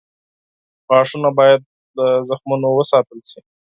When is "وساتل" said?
2.73-3.19